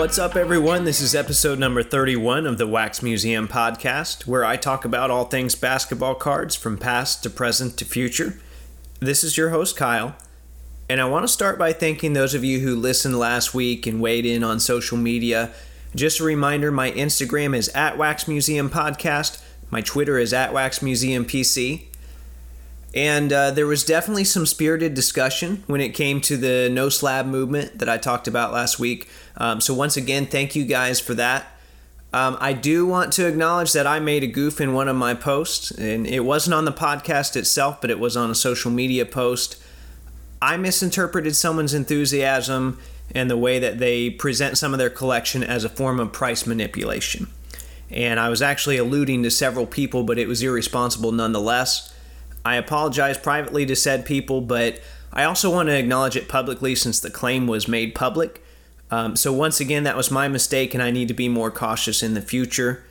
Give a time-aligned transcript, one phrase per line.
[0.00, 0.84] What's up, everyone?
[0.84, 5.26] This is episode number 31 of the Wax Museum podcast, where I talk about all
[5.26, 8.40] things basketball cards from past to present to future.
[9.00, 10.16] This is your host, Kyle,
[10.88, 14.00] and I want to start by thanking those of you who listened last week and
[14.00, 15.52] weighed in on social media.
[15.94, 20.80] Just a reminder my Instagram is at Wax Museum Podcast, my Twitter is at Wax
[20.80, 21.89] Museum PC.
[22.92, 27.26] And uh, there was definitely some spirited discussion when it came to the no slab
[27.26, 29.08] movement that I talked about last week.
[29.36, 31.46] Um, so, once again, thank you guys for that.
[32.12, 35.14] Um, I do want to acknowledge that I made a goof in one of my
[35.14, 39.06] posts, and it wasn't on the podcast itself, but it was on a social media
[39.06, 39.62] post.
[40.42, 42.80] I misinterpreted someone's enthusiasm
[43.14, 46.46] and the way that they present some of their collection as a form of price
[46.46, 47.28] manipulation.
[47.90, 51.92] And I was actually alluding to several people, but it was irresponsible nonetheless.
[52.44, 54.80] I apologize privately to said people, but
[55.12, 58.42] I also want to acknowledge it publicly since the claim was made public.
[58.90, 62.02] Um, so, once again, that was my mistake, and I need to be more cautious
[62.02, 62.84] in the future.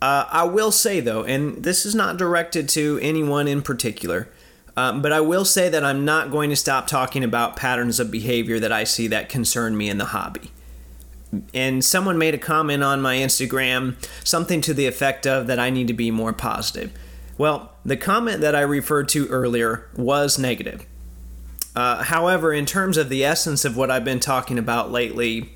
[0.00, 4.28] Uh, I will say, though, and this is not directed to anyone in particular,
[4.76, 8.10] um, but I will say that I'm not going to stop talking about patterns of
[8.10, 10.52] behavior that I see that concern me in the hobby.
[11.52, 15.68] And someone made a comment on my Instagram, something to the effect of that I
[15.68, 16.92] need to be more positive.
[17.40, 20.84] Well, the comment that I referred to earlier was negative.
[21.74, 25.54] Uh, however, in terms of the essence of what I've been talking about lately,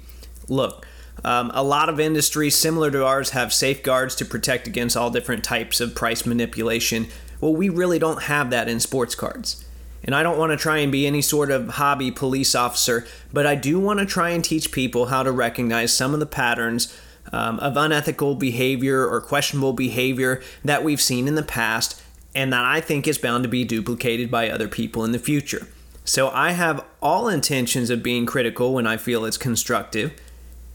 [0.48, 0.86] look,
[1.27, 5.44] um, a lot of industries similar to ours have safeguards to protect against all different
[5.44, 7.06] types of price manipulation.
[7.38, 9.62] Well, we really don't have that in sports cards.
[10.02, 13.46] And I don't want to try and be any sort of hobby police officer, but
[13.46, 16.98] I do want to try and teach people how to recognize some of the patterns
[17.33, 22.01] um, of unethical behavior or questionable behavior that we've seen in the past
[22.35, 25.68] and that I think is bound to be duplicated by other people in the future.
[26.05, 30.13] So I have all intentions of being critical when I feel it's constructive,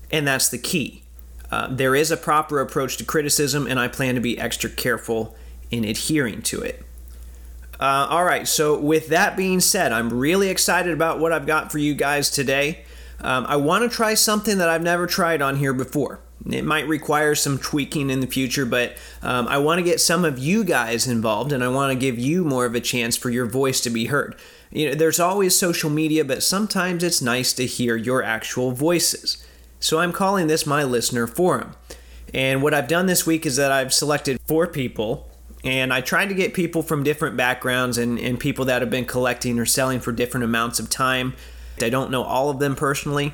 [0.09, 1.03] and that's the key.
[1.51, 5.35] Uh, there is a proper approach to criticism, and I plan to be extra careful
[5.69, 6.83] in adhering to it.
[7.79, 11.71] Uh, all right, so with that being said, I'm really excited about what I've got
[11.71, 12.83] for you guys today.
[13.21, 16.19] Um, I want to try something that I've never tried on here before.
[16.45, 20.23] It might require some tweaking in the future, but um, I want to get some
[20.23, 23.29] of you guys involved and I want to give you more of a chance for
[23.29, 24.35] your voice to be heard.
[24.71, 29.45] You know, there's always social media, but sometimes it's nice to hear your actual voices.
[29.79, 31.75] So I'm calling this my listener forum.
[32.33, 35.29] And what I've done this week is that I've selected four people
[35.63, 39.05] and I tried to get people from different backgrounds and, and people that have been
[39.05, 41.33] collecting or selling for different amounts of time.
[41.81, 43.33] I don't know all of them personally.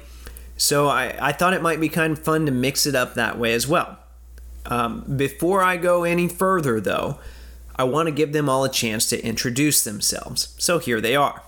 [0.58, 3.38] So I, I thought it might be kind of fun to mix it up that
[3.38, 4.00] way as well.
[4.66, 7.20] Um, before I go any further, though,
[7.76, 10.56] I want to give them all a chance to introduce themselves.
[10.58, 11.44] So here they are.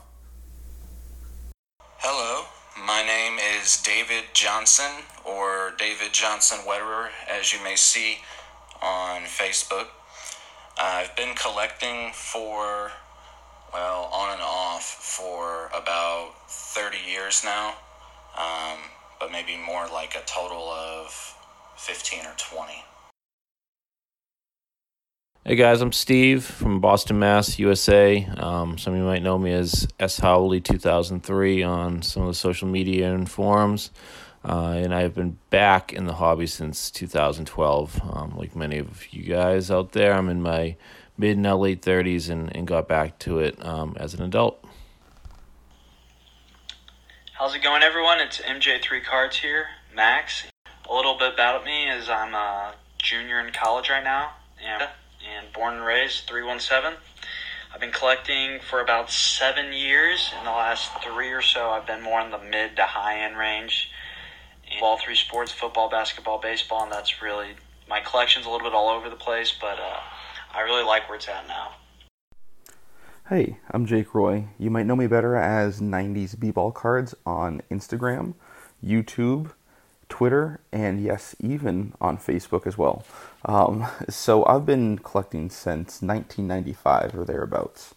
[2.00, 2.46] Hello,
[2.86, 8.18] my name is David Johnson, or David Johnson Wetterer, as you may see
[8.82, 9.88] on Facebook.
[10.78, 12.92] I've been collecting for,
[13.74, 17.76] well, on and off for about 30 years now.
[18.38, 18.78] Um,
[19.20, 21.36] but maybe more like a total of
[21.78, 22.74] 15 or 20.
[25.46, 28.26] Hey guys, I'm Steve from Boston, Mass, USA.
[28.38, 30.20] Um, some of you might know me as S.
[30.20, 33.92] Howley 2003 on some of the social media and forums.
[34.44, 38.02] Uh, and I've been back in the hobby since 2012.
[38.04, 40.76] Um, like many of you guys out there, I'm in my
[41.18, 44.64] mid and late 30s and, and got back to it um, as an adult.
[47.40, 48.20] How's it going, everyone?
[48.20, 50.46] It's MJ3 Cards here, Max.
[50.90, 55.54] A little bit about me is I'm a junior in college right now, and, and
[55.54, 56.98] born and raised 317.
[57.72, 60.34] I've been collecting for about seven years.
[60.40, 63.38] In the last three or so, I've been more in the mid to high end
[63.38, 63.92] range.
[64.76, 67.50] In all three sports football, basketball, baseball, and that's really
[67.88, 70.00] my collection's a little bit all over the place, but uh,
[70.56, 71.74] I really like where it's at now.
[73.30, 74.46] Hey, I'm Jake Roy.
[74.58, 78.36] You might know me better as 90s B-Ball Cards on Instagram,
[78.82, 79.52] YouTube,
[80.08, 83.04] Twitter, and yes, even on Facebook as well.
[83.44, 87.96] Um, so I've been collecting since 1995 or thereabouts.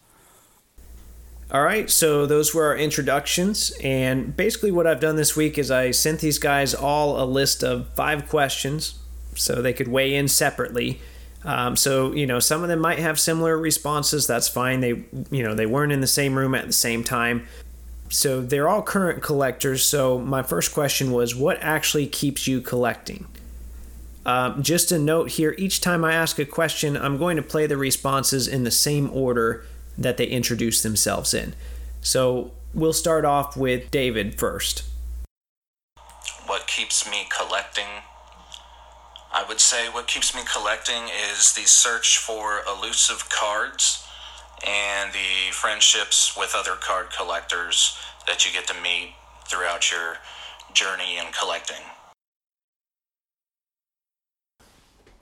[1.53, 3.71] All right, so those were our introductions.
[3.85, 7.63] And basically, what I've done this week is I sent these guys all a list
[7.63, 8.99] of five questions
[9.37, 11.01] so they could weigh in separately.
[11.45, 14.27] Um, so you know, some of them might have similar responses.
[14.27, 14.81] That's fine.
[14.81, 17.47] They you know they weren't in the same room at the same time.
[18.09, 19.85] So they're all current collectors.
[19.85, 23.27] So my first question was, what actually keeps you collecting?
[24.27, 27.67] Um, just a note here: each time I ask a question, I'm going to play
[27.67, 29.65] the responses in the same order
[29.97, 31.55] that they introduce themselves in.
[32.03, 34.85] So we'll start off with David first.
[36.47, 37.87] What keeps me collecting.
[39.33, 44.05] I would say what keeps me collecting is the search for elusive cards
[44.67, 47.97] and the friendships with other card collectors
[48.27, 49.15] that you get to meet
[49.47, 50.17] throughout your
[50.75, 51.83] journey in collecting.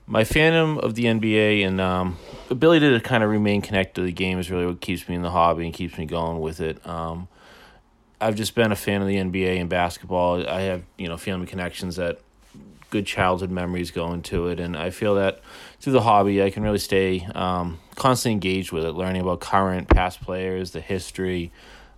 [0.06, 2.16] My fandom of the NBA and um,
[2.48, 5.22] ability to kind of remain connected to the game is really what keeps me in
[5.22, 6.84] the hobby and keeps me going with it.
[6.86, 7.28] Um,
[8.18, 10.48] I've just been a fan of the NBA and basketball.
[10.48, 12.20] I have you know family connections that
[12.90, 15.40] good childhood memories go into it, and I feel that
[15.80, 19.88] through the hobby, I can really stay um, constantly engaged with it, learning about current,
[19.88, 21.52] past players, the history.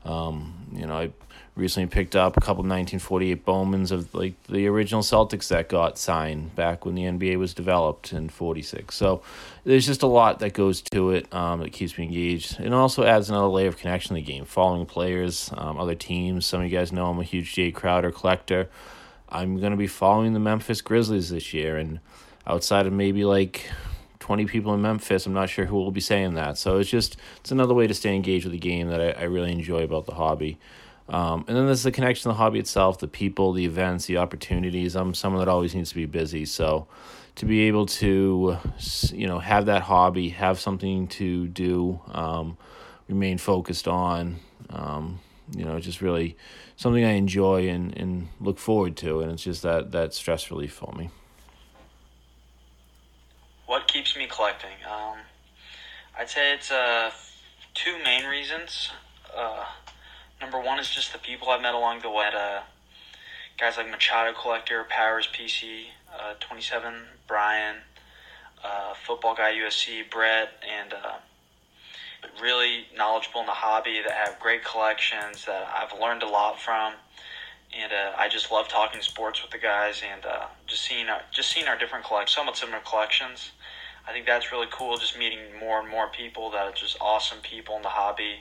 [0.05, 1.13] Um, you know, I
[1.57, 6.55] recently picked up a couple 1948 Bowmans of like the original Celtics that got signed
[6.55, 8.95] back when the NBA was developed in 46.
[8.95, 9.23] So
[9.65, 12.59] there's just a lot that goes to it um, that keeps me engaged.
[12.61, 16.47] It also adds another layer of connection to the game, following players, um, other teams.
[16.47, 18.69] Some of you guys know I'm a huge Jae Crowder collector.
[19.31, 21.77] I'm going to be following the Memphis Grizzlies this year.
[21.77, 22.01] And
[22.47, 23.71] outside of maybe like
[24.19, 26.59] 20 people in Memphis, I'm not sure who will be saying that.
[26.59, 29.25] So it's just, it's another way to stay engaged with the game that I, I
[29.25, 30.59] really enjoy about the hobby.
[31.09, 34.19] Um, and then there's the connection to the hobby itself, the people, the events, the
[34.19, 34.95] opportunities.
[34.95, 36.45] I'm someone that always needs to be busy.
[36.45, 36.87] So
[37.37, 38.59] to be able to,
[39.13, 42.57] you know, have that hobby, have something to do, um,
[43.09, 44.37] remain focused on,
[44.71, 45.19] um,
[45.57, 46.37] you know, just really
[46.77, 50.73] something I enjoy and, and look forward to, and it's just that that stress relief
[50.73, 51.11] for me.
[53.67, 54.77] What keeps me collecting?
[54.91, 55.19] Um,
[56.19, 57.11] I'd say it's uh,
[57.75, 58.91] two main reasons.
[59.37, 59.65] Uh,
[60.41, 62.29] number one is just the people I've met along the way.
[62.35, 62.61] Uh,
[63.59, 66.95] guys like Machado Collector, Powers PC, uh, 27,
[67.29, 67.77] Brian,
[68.65, 71.17] uh, football guy USC, Brett, and uh,
[72.41, 76.95] really knowledgeable in the hobby that have great collections that I've learned a lot from.
[77.77, 81.23] And uh, I just love talking sports with the guys and uh, just seeing our,
[81.31, 83.53] just seeing our different collections, somewhat similar collections.
[84.09, 84.97] I think that's really cool.
[84.97, 88.41] Just meeting more and more people that are just awesome people in the hobby,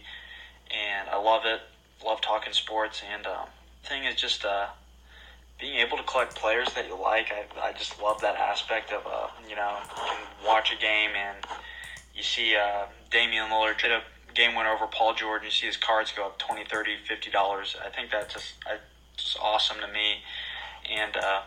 [0.71, 1.61] and I love it.
[2.03, 3.03] Love talking sports.
[3.13, 3.47] And um,
[3.83, 4.67] thing is just uh,
[5.59, 7.27] being able to collect players that you like.
[7.31, 9.77] I, I just love that aspect of uh, you know
[10.45, 11.37] watch a game and
[12.19, 14.01] you see uh, Damian Lillard hit a
[14.35, 17.75] game winner over Paul George, you see his cards go up 20 30 $50.
[17.83, 18.53] I think that's just,
[19.15, 20.17] just awesome to me.
[20.91, 21.41] And uh,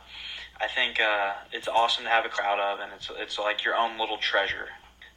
[0.61, 3.75] I think uh, it's awesome to have a crowd of, and it's, it's like your
[3.75, 4.69] own little treasure.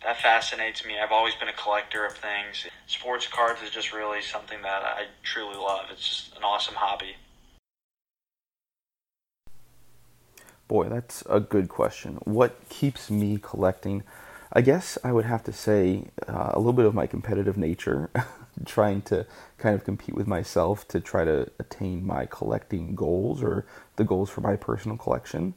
[0.03, 0.99] That fascinates me.
[1.01, 2.67] I've always been a collector of things.
[2.85, 5.85] Sports cards is just really something that I truly love.
[5.89, 7.15] It's just an awesome hobby.
[10.67, 12.15] Boy, that's a good question.
[12.25, 14.03] What keeps me collecting?
[14.57, 18.09] I guess I would have to say uh, a little bit of my competitive nature,
[18.65, 23.65] trying to kind of compete with myself to try to attain my collecting goals or
[23.97, 25.55] the goals for my personal collection.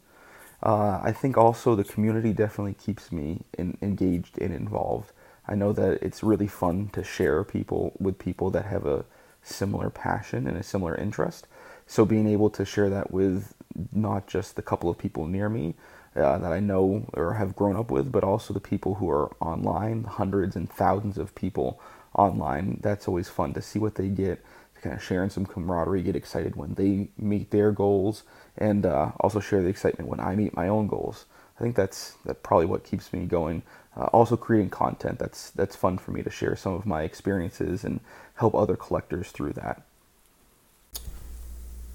[0.60, 5.12] Uh, I think also the community definitely keeps me in, engaged and involved.
[5.46, 9.04] I know that it's really fun to share people with people that have a
[9.44, 11.46] similar passion and a similar interest.
[11.86, 13.54] So being able to share that with
[13.92, 15.76] not just the couple of people near me,
[16.18, 19.34] uh, that I know or have grown up with, but also the people who are
[19.40, 21.80] online, hundreds and thousands of people
[22.14, 22.80] online.
[22.82, 24.44] That's always fun to see what they get,
[24.74, 28.24] to kind of share sharing some camaraderie, get excited when they meet their goals,
[28.56, 31.26] and uh, also share the excitement when I meet my own goals.
[31.58, 33.62] I think that's that probably what keeps me going.
[33.96, 37.82] Uh, also creating content that's that's fun for me to share some of my experiences
[37.82, 37.98] and
[38.34, 39.82] help other collectors through that.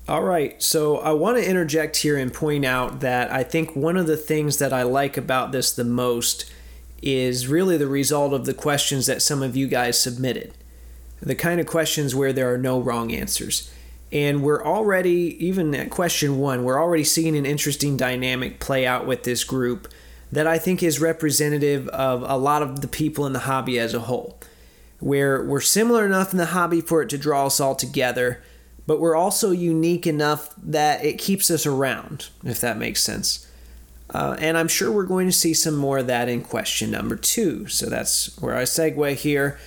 [0.06, 3.96] All right, so I want to interject here and point out that I think one
[3.96, 6.52] of the things that I like about this the most
[7.02, 10.54] is really the result of the questions that some of you guys submitted.
[11.22, 13.72] The kind of questions where there are no wrong answers.
[14.12, 19.08] And we're already, even at question one, we're already seeing an interesting dynamic play out
[19.08, 19.88] with this group
[20.34, 23.94] that I think is representative of a lot of the people in the hobby as
[23.94, 24.38] a whole.
[25.00, 28.44] Where we're similar enough in the hobby for it to draw us all together
[28.86, 33.48] but we're also unique enough that it keeps us around, if that makes sense.
[34.10, 37.16] Uh, and I'm sure we're going to see some more of that in question number
[37.16, 37.68] two.
[37.68, 39.60] So that's where I segue here.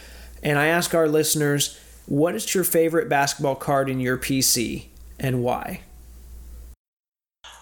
[0.43, 4.87] And I ask our listeners, what is your favorite basketball card in your PC
[5.19, 5.81] and why?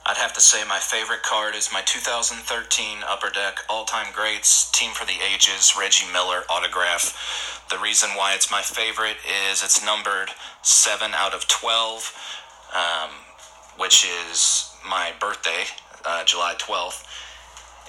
[0.06, 4.70] I'd have to say my favorite card is my 2013 Upper Deck All Time Greats
[4.70, 7.64] Team for the Ages Reggie Miller autograph.
[7.70, 10.28] The reason why it's my favorite is it's numbered
[10.61, 12.12] 7 out of 12,
[12.75, 13.11] um,
[13.78, 15.64] which is my birthday,
[16.04, 17.06] uh, July 12th.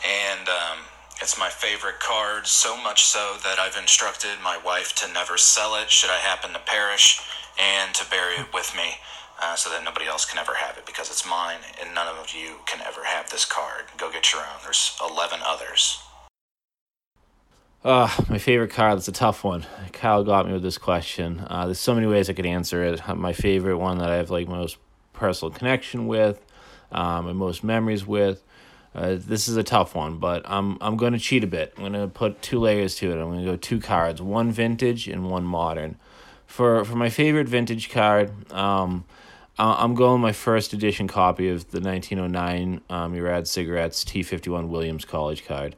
[0.07, 0.77] And um,
[1.21, 5.75] it's my favorite card, so much so that I've instructed my wife to never sell
[5.75, 7.19] it should I happen to perish
[7.59, 8.99] and to bury it with me
[9.41, 12.33] uh, so that nobody else can ever have it because it's mine and none of
[12.33, 13.85] you can ever have this card.
[13.97, 14.59] Go get your own.
[14.63, 16.01] There's 11 others.
[17.83, 19.63] Uh, my favorite card, that's a tough one.
[19.93, 21.45] Kyle got me with this question.
[21.47, 22.99] Uh, there's so many ways I could answer it.
[23.15, 24.77] My favorite one that I have like most
[25.13, 26.43] personal connection with,
[26.91, 28.43] um, and most memories with.
[28.95, 31.73] Uh, this is a tough one, but I'm I'm going to cheat a bit.
[31.77, 33.15] I'm going to put two layers to it.
[33.15, 35.97] I'm going to go two cards, one vintage and one modern.
[36.47, 39.03] For for my favorite vintage card, um,
[39.57, 45.75] I'm going my first edition copy of the 1909 um, Cigarettes T51 Williams College card.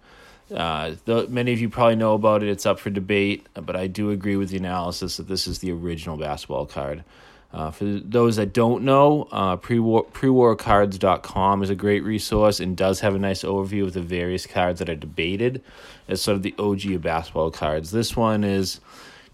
[0.54, 2.50] Uh, the, many of you probably know about it.
[2.50, 5.72] It's up for debate, but I do agree with the analysis that this is the
[5.72, 7.04] original basketball card.
[7.54, 13.00] Uh, for those that don't know, uh, pre-war, prewarcards.com is a great resource and does
[13.02, 15.62] have a nice overview of the various cards that are debated
[16.08, 17.92] as sort of the OG of basketball cards.
[17.92, 18.80] This one is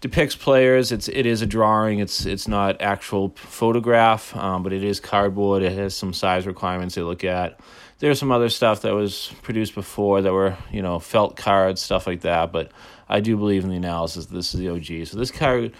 [0.04, 0.92] depicts players.
[0.92, 1.98] It's it is a drawing.
[1.98, 5.62] It's it's not actual photograph, um, but it is cardboard.
[5.62, 7.58] It has some size requirements they look at.
[8.00, 12.06] There's some other stuff that was produced before that were you know felt cards, stuff
[12.06, 12.52] like that.
[12.52, 12.70] But
[13.08, 14.26] I do believe in the analysis.
[14.26, 15.06] This is the OG.
[15.06, 15.72] So this card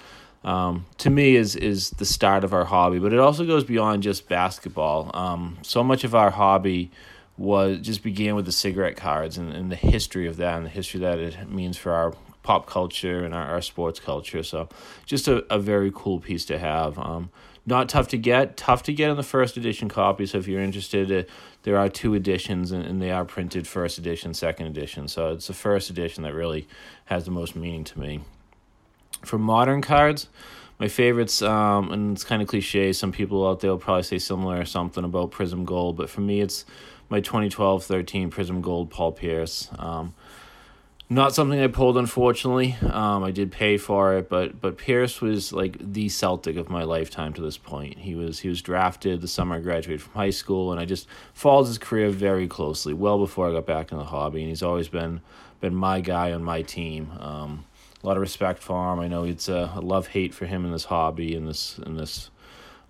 [0.43, 4.03] um, to me is is the start of our hobby, but it also goes beyond
[4.03, 5.11] just basketball.
[5.13, 6.91] Um, so much of our hobby
[7.37, 10.71] was just began with the cigarette cards and, and the history of that and the
[10.71, 12.15] history that it means for our
[12.45, 14.45] pop culture and our, our sports culture.
[14.45, 14.69] So
[15.05, 16.97] just a, a very cool piece to have.
[16.97, 17.31] Um,
[17.67, 20.27] not tough to get, tough to get in the first edition copy.
[20.27, 21.29] So if you're interested, uh,
[21.63, 25.09] there are two editions and, and they are printed first edition, second edition.
[25.09, 26.69] So it's the first edition that really
[27.07, 28.21] has the most meaning to me.
[29.25, 30.29] For modern cards,
[30.79, 32.93] my favorites, um, and it's kind of cliche.
[32.93, 36.21] Some people out there will probably say similar or something about Prizm Gold, but for
[36.21, 36.67] me, it's
[37.09, 39.71] my 2012 13 Prizm Gold Paul Pierce.
[39.79, 40.15] Um,
[41.11, 42.77] not something I pulled, unfortunately.
[42.83, 46.83] Um, I did pay for it, but but Pierce was like the Celtic of my
[46.85, 47.99] lifetime to this point.
[47.99, 51.07] He was he was drafted the summer I graduated from high school, and I just
[51.35, 54.41] followed his career very closely, well before I got back in the hobby.
[54.41, 55.21] And he's always been
[55.61, 57.13] been my guy on my team.
[57.21, 57.65] Um,
[58.03, 59.01] a lot of respect for him.
[59.01, 61.97] I know it's a, a love hate for him in this hobby and this in
[61.97, 62.31] this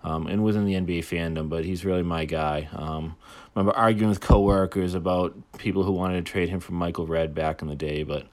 [0.05, 2.69] um, and within the NBA fandom, but he's really my guy.
[2.73, 3.15] Um,
[3.55, 7.61] remember arguing with coworkers about people who wanted to trade him for Michael Redd back
[7.61, 8.27] in the day, but.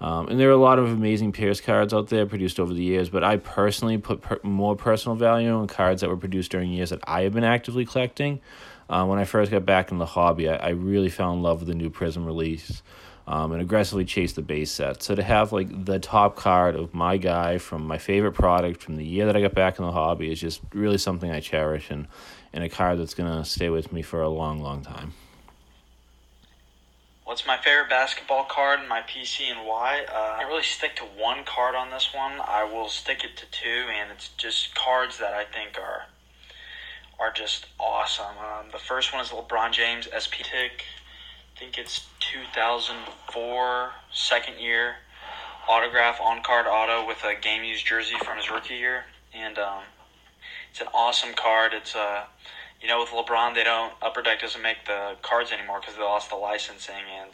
[0.00, 2.84] Um, and there are a lot of amazing Pierce cards out there produced over the
[2.84, 6.70] years, but I personally put per- more personal value on cards that were produced during
[6.70, 8.40] years that I have been actively collecting.
[8.88, 11.58] Uh, when I first got back in the hobby, I, I really fell in love
[11.58, 12.80] with the new Prizm release
[13.26, 15.02] um, and aggressively chase the base set.
[15.02, 18.96] So to have like the top card of my guy from my favorite product from
[18.96, 21.90] the year that I got back in the hobby is just really something I cherish
[21.90, 22.06] and,
[22.52, 25.14] and a car that's gonna stay with me for a long, long time.
[27.24, 30.04] What's my favorite basketball card in my PC and why?
[30.10, 32.40] Uh, I really stick to one card on this one.
[32.40, 36.06] I will stick it to two, and it's just cards that I think are
[37.20, 38.38] are just awesome.
[38.38, 40.84] Um, the first one is LeBron James SP Tick
[41.58, 44.94] I think it's 2004, second year,
[45.68, 49.82] autograph on card auto with a game used jersey from his rookie year, and um,
[50.70, 51.72] it's an awesome card.
[51.74, 52.24] It's a uh,
[52.80, 56.02] you know, with LeBron, they don't Upper Deck doesn't make the cards anymore because they
[56.02, 57.30] lost the licensing, and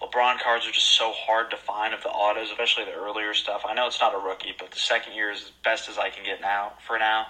[0.00, 3.62] LeBron cards are just so hard to find of the autos, especially the earlier stuff.
[3.66, 6.10] I know it's not a rookie, but the second year is as best as I
[6.10, 7.26] can get now for now,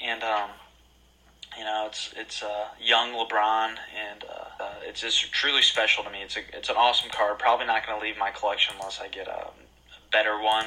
[0.00, 0.50] and um,
[1.56, 6.10] you know, it's it's uh, young LeBron, and uh, uh, it's just truly special to
[6.10, 6.22] me.
[6.22, 7.38] It's a it's an awesome card.
[7.38, 9.50] Probably not going to leave my collection unless I get a,
[10.12, 10.66] better one,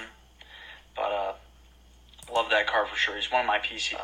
[0.93, 1.33] but uh,
[2.33, 3.15] love that card for sure.
[3.15, 3.97] He's one of my PC.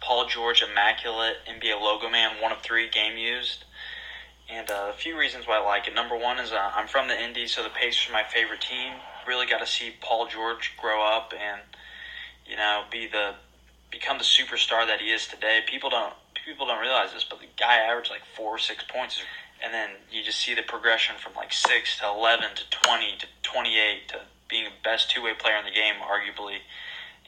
[0.00, 3.64] Paul George, immaculate NBA logo man, one of three game used.
[4.48, 5.94] And uh, a few reasons why I like it.
[5.94, 8.92] Number one is uh, I'm from the Indies, so the Pacers are my favorite team.
[9.26, 11.60] Really got to see Paul George grow up and
[12.46, 13.34] you know be the
[13.90, 15.60] become the superstar that he is today.
[15.66, 19.20] People don't people don't realize this, but the guy averaged like four or six points,
[19.64, 23.26] and then you just see the progression from like six to eleven to twenty to
[23.42, 26.58] twenty eight to being the best two way player in the game, arguably,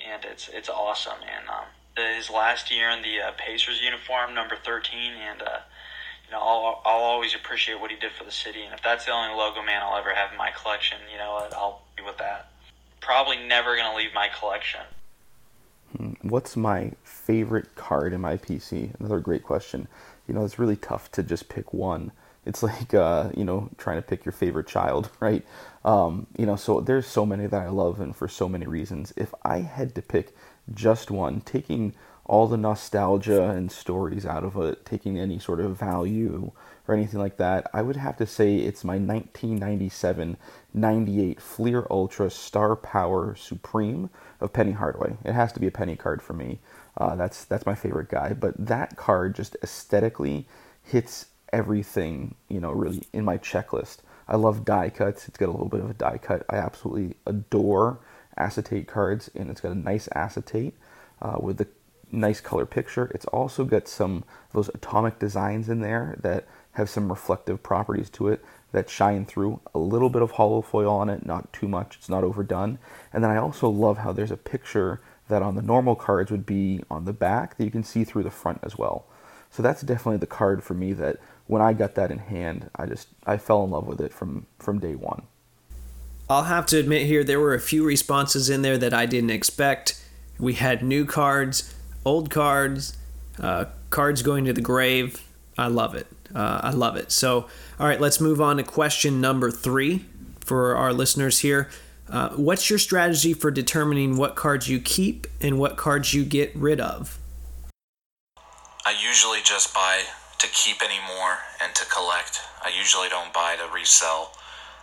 [0.08, 1.18] and it's it's awesome.
[1.22, 1.66] And um,
[1.98, 5.60] his last year in the uh, Pacers uniform, number thirteen, and uh,
[6.26, 8.62] you know I'll I'll always appreciate what he did for the city.
[8.62, 11.48] And if that's the only logo man I'll ever have in my collection, you know
[11.52, 12.50] I'll be with that.
[13.00, 14.80] Probably never gonna leave my collection.
[16.22, 18.98] What's my favorite card in my PC?
[18.98, 19.88] Another great question.
[20.26, 22.12] You know, it's really tough to just pick one.
[22.44, 25.44] It's like, uh, you know, trying to pick your favorite child, right?
[25.84, 29.12] Um, you know, so there's so many that I love and for so many reasons.
[29.16, 30.34] If I had to pick
[30.74, 31.94] just one, taking
[32.28, 36.52] all the nostalgia and stories out of it, taking any sort of value
[36.86, 40.36] or anything like that, I would have to say it's my 1997
[40.74, 44.10] 98 Fleer Ultra Star Power Supreme
[44.40, 45.16] of Penny Hardaway.
[45.24, 46.58] It has to be a penny card for me.
[46.96, 48.34] Uh, that's that's my favorite guy.
[48.34, 50.46] But that card just aesthetically
[50.82, 53.98] hits everything you know really in my checklist.
[54.28, 55.26] I love die cuts.
[55.28, 56.44] It's got a little bit of a die cut.
[56.50, 57.98] I absolutely adore
[58.38, 60.74] acetate cards, and it's got a nice acetate
[61.20, 61.68] uh, with the
[62.10, 63.10] nice color picture.
[63.14, 68.28] It's also got some those atomic designs in there that have some reflective properties to
[68.28, 69.60] it that shine through.
[69.74, 71.96] A little bit of holofoil on it, not too much.
[71.96, 72.78] It's not overdone.
[73.12, 76.46] And then I also love how there's a picture that on the normal cards would
[76.46, 79.06] be on the back that you can see through the front as well.
[79.50, 82.86] So that's definitely the card for me that when I got that in hand, I
[82.86, 85.22] just I fell in love with it from from day one.
[86.30, 89.30] I'll have to admit here there were a few responses in there that I didn't
[89.30, 90.02] expect.
[90.38, 92.96] We had new cards, old cards,
[93.40, 95.26] uh, cards going to the grave.
[95.56, 96.06] I love it.
[96.34, 97.10] Uh, I love it.
[97.10, 97.48] So,
[97.80, 100.04] all right, let's move on to question number three
[100.40, 101.70] for our listeners here.
[102.10, 106.54] Uh, what's your strategy for determining what cards you keep and what cards you get
[106.54, 107.18] rid of?
[108.86, 110.02] I usually just buy
[110.38, 112.40] to keep anymore and to collect.
[112.62, 114.32] I usually don't buy to resell.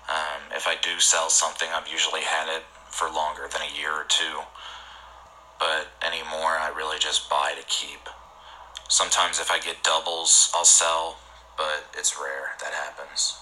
[0.10, 3.92] Um, if I do sell something, I've usually had it for longer than a year
[3.92, 4.42] or two.
[5.60, 8.08] But anymore, I really just buy to keep.
[8.88, 11.18] Sometimes if I get doubles, I'll sell,
[11.58, 13.38] but it's rare that happens.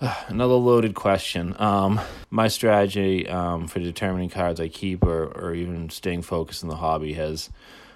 [0.28, 1.56] Another loaded question.
[1.58, 6.68] Um, my strategy um, for determining cards I keep or, or even staying focused in
[6.68, 7.50] the hobby has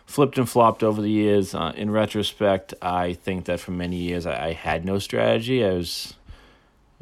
[0.07, 1.55] flipped and flopped over the years.
[1.55, 5.65] Uh, in retrospect, I think that for many years I, I, had no strategy.
[5.65, 6.15] I was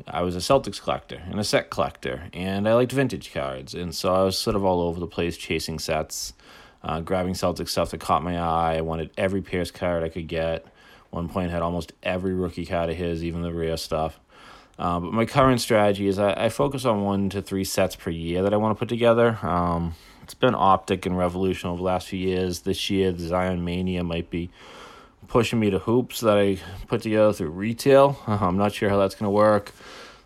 [0.06, 3.94] I was a Celtics collector and a set collector, and I liked vintage cards, and
[3.94, 6.34] so I was sort of all over the place chasing sets,
[6.82, 8.76] uh, grabbing Celtics stuff that caught my eye.
[8.76, 10.64] I wanted every Pierce card I could get.
[11.11, 14.20] One point had almost every rookie card of his, even the rare stuff.
[14.78, 18.11] Uh, but my current strategy is I, I focus on one to three sets per
[18.11, 19.38] year that I want to put together.
[19.42, 22.61] Um, it's been optic and revolution over the last few years.
[22.61, 24.50] This year, the Zion Mania might be
[25.26, 28.18] pushing me to hoops that I put together through retail.
[28.26, 29.72] Uh, I'm not sure how that's going to work.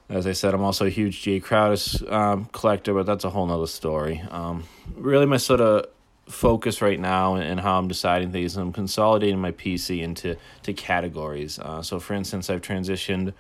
[0.09, 3.47] As I said, I'm also a huge Jae Crowder um, collector, but that's a whole
[3.47, 4.23] nother story.
[4.31, 5.87] Um, really, my sort of
[6.29, 8.57] focus right now and how I'm deciding things.
[8.57, 11.59] I'm consolidating my PC into to categories.
[11.59, 13.33] Uh, so, for instance, I've transitioned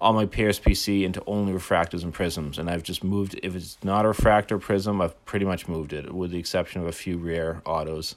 [0.00, 3.38] all my Pierce PC into only refractors and prisms, and I've just moved.
[3.42, 6.86] If it's not a refractor prism, I've pretty much moved it, with the exception of
[6.86, 8.16] a few rare autos.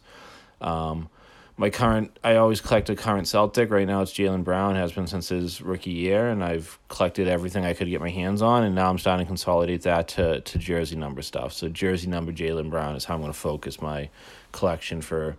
[0.62, 1.10] Um,
[1.56, 3.70] my current, I always collect a current Celtic.
[3.70, 4.76] Right now, it's Jaylen Brown.
[4.76, 8.42] Has been since his rookie year, and I've collected everything I could get my hands
[8.42, 8.64] on.
[8.64, 11.54] And now I'm starting to consolidate that to to jersey number stuff.
[11.54, 14.10] So jersey number Jaylen Brown is how I'm to focus my
[14.52, 15.38] collection for,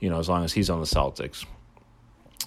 [0.00, 1.44] you know, as long as he's on the Celtics.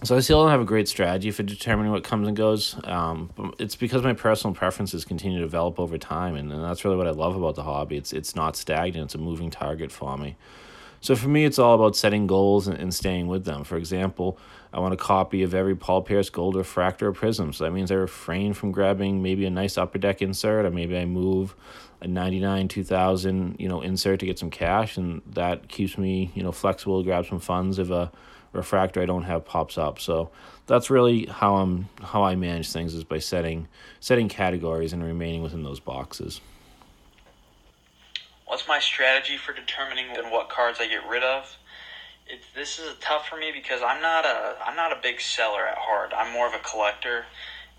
[0.03, 2.75] So I still don't have a great strategy for determining what comes and goes.
[2.83, 6.97] Um, it's because my personal preferences continue to develop over time, and, and that's really
[6.97, 7.95] what I love about the hobby.
[7.95, 10.35] It's it's not stagnant; it's a moving target for me.
[11.03, 13.65] So for me, it's all about setting goals and, and staying with them.
[13.65, 14.39] For example,
[14.71, 17.53] I want a copy of every Paul Pierce Gold Refractor or Prizm.
[17.53, 20.97] So that means I refrain from grabbing maybe a nice upper deck insert, or maybe
[20.97, 21.55] I move
[21.99, 26.43] a 99 2000 you know insert to get some cash and that keeps me you
[26.43, 28.11] know flexible to grab some funds if a
[28.51, 30.29] refractor I don't have pops up so
[30.67, 33.69] that's really how I'm how I manage things is by setting
[34.01, 36.41] setting categories and remaining within those boxes
[38.53, 41.57] What's my strategy for determining what cards I get rid of?
[42.27, 45.65] It's, this is tough for me because I'm not a I'm not a big seller
[45.65, 46.13] at heart.
[46.15, 47.25] I'm more of a collector,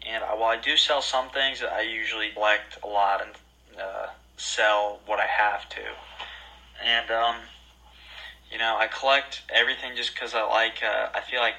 [0.05, 4.07] and I, while I do sell some things, I usually collect a lot and uh,
[4.37, 5.83] sell what I have to.
[6.85, 7.37] And um,
[8.51, 10.83] you know, I collect everything just because I like.
[10.83, 11.55] Uh, I feel like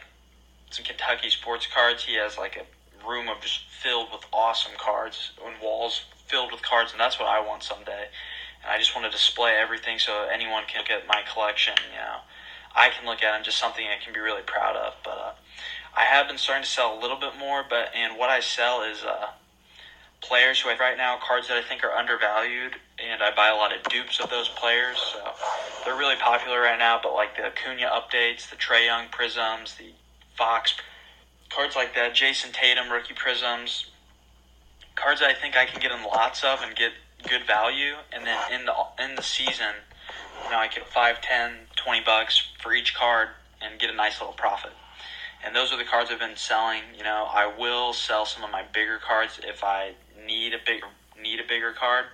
[0.71, 2.03] some Kentucky sports cards.
[2.03, 6.61] He has like a room of just filled with awesome cards and walls filled with
[6.61, 8.07] cards, and that's what I want someday.
[8.65, 11.75] And I just want to display everything so anyone can look at my collection.
[11.91, 12.17] You know,
[12.75, 14.93] I can look at them just something I can be really proud of.
[15.03, 15.31] But uh,
[15.95, 17.63] I have been starting to sell a little bit more.
[17.69, 19.27] But and what I sell is uh,
[20.21, 23.49] players who I have right now cards that I think are undervalued, and I buy
[23.49, 24.97] a lot of dupes of those players.
[24.97, 25.21] So
[25.85, 26.99] they're really popular right now.
[27.01, 29.91] But like the Acuna updates, the Trae Young prisms, the
[30.35, 30.73] Fox
[31.49, 33.91] cards like that, Jayson Tatum rookie prisms,
[34.95, 36.91] cards I think I can get in lots of and get
[37.27, 39.73] good value, and then in the in the season,
[40.43, 43.29] you know, I get five, ten, twenty bucks for each card
[43.61, 44.71] and get a nice little profit.
[45.45, 46.81] And those are the cards I've been selling.
[46.97, 49.93] You know, I will sell some of my bigger cards if I
[50.25, 50.87] need a bigger
[51.21, 52.05] need a bigger card,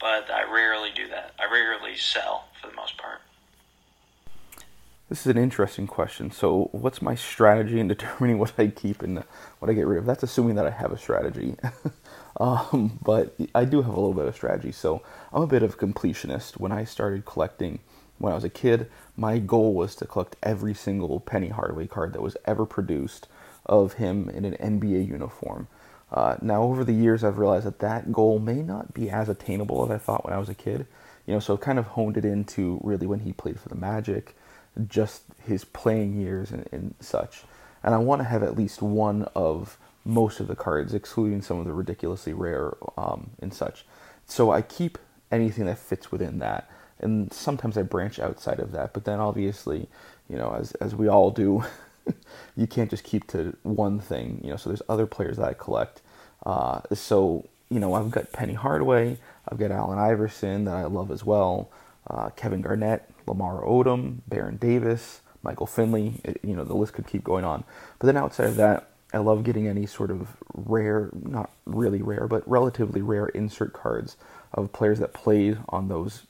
[0.00, 1.32] but I rarely do that.
[1.38, 3.20] I rarely sell for the most part.
[5.08, 6.30] This is an interesting question.
[6.30, 9.22] So, what's my strategy in determining what I keep and
[9.58, 10.06] what I get rid of?
[10.06, 11.56] That's assuming that I have a strategy.
[12.38, 14.72] um, but I do have a little bit of strategy.
[14.72, 16.58] So, I'm a bit of a completionist.
[16.58, 17.80] When I started collecting
[18.18, 22.12] when I was a kid, my goal was to collect every single Penny Hardaway card
[22.12, 23.28] that was ever produced
[23.66, 25.68] of him in an NBA uniform.
[26.12, 29.84] Uh, now, over the years, I've realized that that goal may not be as attainable
[29.84, 30.86] as I thought when I was a kid.
[31.26, 33.74] You know, so I've kind of honed it into really when he played for the
[33.74, 34.36] Magic,
[34.86, 37.44] just his playing years and, and such.
[37.82, 41.58] And I want to have at least one of most of the cards, excluding some
[41.58, 43.84] of the ridiculously rare um, and such.
[44.26, 44.98] So I keep
[45.30, 48.92] anything that fits within that, and sometimes I branch outside of that.
[48.92, 49.88] But then obviously,
[50.28, 51.64] you know, as as we all do,
[52.56, 54.40] you can't just keep to one thing.
[54.42, 56.02] You know, so there's other players that I collect.
[56.44, 61.10] Uh, so you know, I've got Penny Hardaway, I've got Allen Iverson that I love
[61.10, 61.70] as well,
[62.08, 66.20] uh, Kevin Garnett, Lamar Odom, Baron Davis, Michael Finley.
[66.24, 67.64] It, you know, the list could keep going on.
[67.98, 72.26] But then outside of that, I love getting any sort of rare, not really rare,
[72.26, 74.16] but relatively rare insert cards
[74.52, 76.26] of players that played on those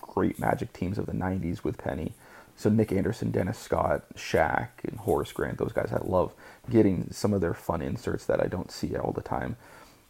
[0.00, 2.12] great Magic teams of the 90s with Penny.
[2.54, 6.32] So Nick Anderson, Dennis Scott, Shaq, and Horace Grant, those guys, I love
[6.70, 9.56] getting some of their fun inserts that I don't see all the time.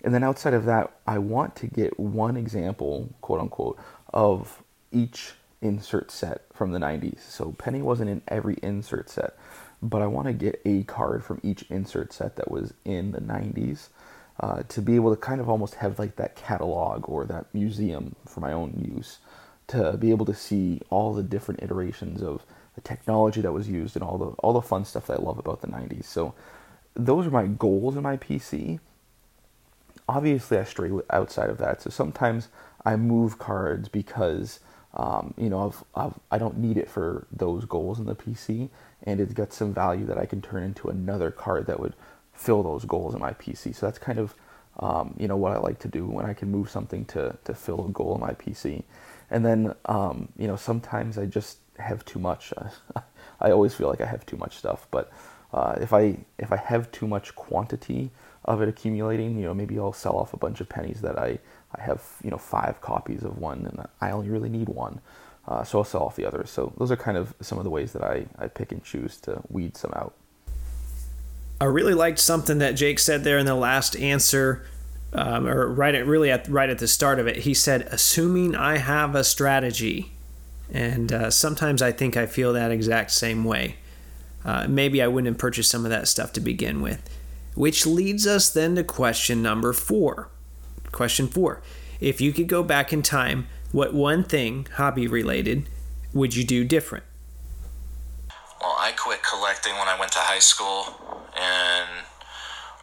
[0.05, 3.79] And then outside of that, I want to get one example, quote unquote,
[4.13, 7.21] of each insert set from the 90s.
[7.21, 9.37] So Penny wasn't in every insert set,
[9.83, 13.21] but I want to get a card from each insert set that was in the
[13.21, 13.89] 90s
[14.41, 18.15] uh, to be able to kind of almost have like that catalog or that museum
[18.25, 19.19] for my own use
[19.69, 23.97] to be able to see all the different iterations of the technology that was used
[23.97, 26.05] and all the all the fun stuff that I love about the 90s.
[26.05, 26.35] So
[26.95, 28.81] those are my goals in my PC.
[30.09, 31.83] Obviously, I stray outside of that.
[31.83, 32.49] So sometimes
[32.85, 34.61] I move cards because
[34.95, 38.15] um, you know, I've, I've, I do not need it for those goals in the
[38.15, 38.69] PC,
[39.05, 41.95] and it's got some value that I can turn into another card that would
[42.33, 43.75] fill those goals in my PC.
[43.75, 44.35] So that's kind of,
[44.81, 47.55] um, you know, what I like to do when I can move something to, to
[47.55, 48.83] fill a goal in my PC.
[49.31, 52.53] And then, um, you know, sometimes I just have too much.
[53.41, 55.11] I always feel like I have too much stuff, but
[55.53, 58.11] uh, if I if I have too much quantity
[58.45, 61.39] of it accumulating, you know, maybe I'll sell off a bunch of pennies that I
[61.75, 65.01] I have you know five copies of one, and I only really need one.
[65.47, 66.51] Uh, so I'll sell off the others.
[66.51, 69.17] So those are kind of some of the ways that I, I pick and choose
[69.23, 70.15] to weed some out.
[71.61, 74.65] I really liked something that Jake said there in the last answer,
[75.13, 77.39] um, or right at really at right at the start of it.
[77.39, 80.11] He said, "Assuming I have a strategy,"
[80.73, 83.77] and uh, sometimes I think I feel that exact same way.
[84.45, 87.09] Uh, maybe I wouldn't have purchased some of that stuff to begin with,
[87.55, 90.31] which leads us then to question number four.
[90.91, 91.63] Question four
[92.01, 95.69] If you could go back in time, what one thing, hobby related,
[96.13, 97.05] would you do different?
[98.61, 100.95] Well, I quit collecting when I went to high school,
[101.35, 101.89] and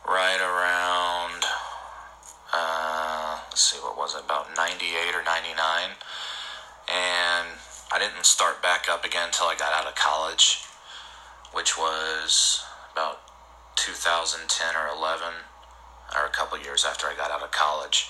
[0.05, 1.45] right around,
[2.51, 5.93] uh, let's see, what was it, about 98 or 99.
[6.89, 7.47] And
[7.93, 10.65] I didn't start back up again until I got out of college,
[11.53, 13.21] which was about
[13.75, 15.27] 2010 or 11
[16.17, 18.09] or a couple years after I got out of college.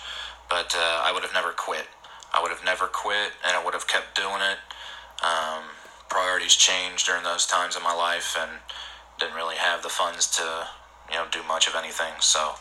[0.49, 1.85] But uh, I would have never quit.
[2.39, 4.59] I would have never quit, and I would have kept doing it.
[5.21, 5.63] Um,
[6.07, 8.49] priorities changed during those times in my life, and
[9.19, 10.67] didn't really have the funds to,
[11.11, 12.13] you know, do much of anything.
[12.21, 12.53] So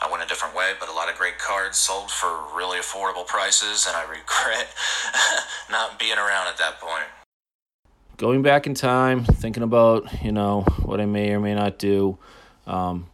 [0.00, 0.74] I went a different way.
[0.78, 4.68] But a lot of great cards sold for really affordable prices, and I regret
[5.70, 7.10] not being around at that point.
[8.18, 12.18] Going back in time, thinking about you know what I may or may not do.
[12.68, 13.08] Um,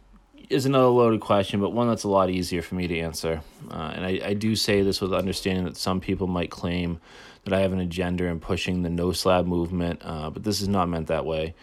[0.55, 3.41] is another loaded question, but one that's a lot easier for me to answer.
[3.69, 6.99] Uh, and I, I do say this with understanding that some people might claim
[7.43, 10.67] that I have an agenda in pushing the no slab movement, uh, but this is
[10.67, 11.53] not meant that way.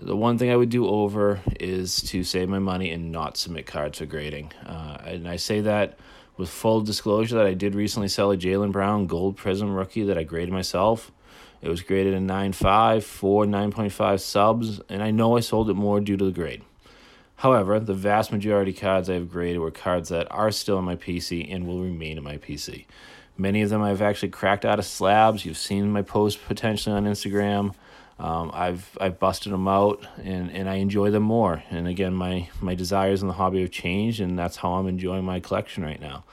[0.00, 3.66] The one thing I would do over is to save my money and not submit
[3.66, 4.52] cards for grading.
[4.64, 5.98] Uh, and I say that
[6.36, 10.18] with full disclosure that I did recently sell a Jaylen Brown Gold Prizm rookie that
[10.18, 11.10] I graded myself.
[11.62, 16.00] It was graded a 9.5 for 9.5 subs, and I know I sold it more
[16.00, 16.62] due to the grade.
[17.38, 20.96] However, the vast majority cards I have graded were cards that are still in my
[20.96, 22.84] PC and will remain in my PC.
[23.36, 25.44] Many of them I've actually cracked out of slabs.
[25.44, 27.74] You've seen my post potentially on Instagram.
[28.18, 31.62] Um, I've I've busted them out and, and I enjoy them more.
[31.70, 35.24] And again, my my desires in the hobby have changed, and that's how I'm enjoying
[35.24, 36.24] my collection right now.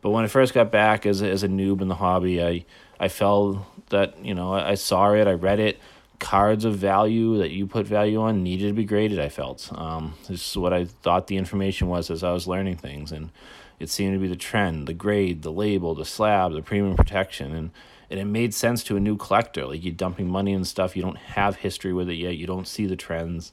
[0.00, 2.64] But when I first got back as as a noob in the hobby, I
[2.98, 3.58] I felt
[3.90, 5.78] that you know I saw it, I read it
[6.18, 9.20] cards of value that you put value on needed to be graded.
[9.20, 12.76] I felt um, this is what I thought the information was as I was learning
[12.76, 13.30] things, and
[13.78, 17.54] it seemed to be the trend, the grade, the label, the slab, the premium protection,
[17.54, 17.70] and
[18.10, 19.66] and it made sense to a new collector.
[19.66, 22.66] Like you're dumping money and stuff, you don't have history with it yet, you don't
[22.66, 23.52] see the trends,